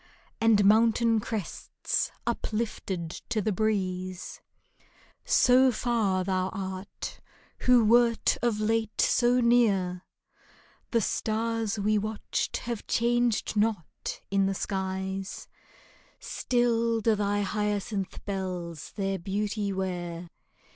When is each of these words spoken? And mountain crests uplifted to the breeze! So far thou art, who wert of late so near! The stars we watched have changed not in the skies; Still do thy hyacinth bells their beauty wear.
And 0.41 0.65
mountain 0.65 1.19
crests 1.19 2.09
uplifted 2.25 3.11
to 3.29 3.39
the 3.39 3.51
breeze! 3.51 4.41
So 5.25 5.71
far 5.71 6.23
thou 6.23 6.49
art, 6.53 7.21
who 7.59 7.85
wert 7.85 8.35
of 8.41 8.59
late 8.59 8.99
so 8.99 9.39
near! 9.39 10.01
The 10.89 11.01
stars 11.01 11.77
we 11.77 11.99
watched 11.99 12.57
have 12.65 12.87
changed 12.87 13.55
not 13.55 14.19
in 14.31 14.47
the 14.47 14.55
skies; 14.55 15.47
Still 16.19 17.01
do 17.01 17.13
thy 17.13 17.41
hyacinth 17.41 18.25
bells 18.25 18.93
their 18.95 19.19
beauty 19.19 19.71
wear. 19.71 20.31